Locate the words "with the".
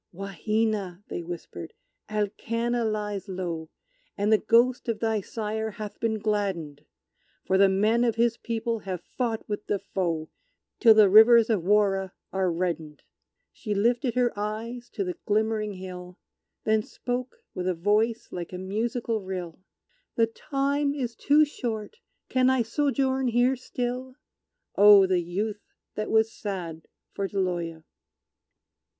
9.47-9.77